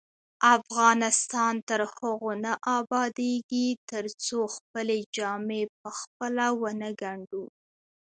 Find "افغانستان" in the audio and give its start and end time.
0.57-1.53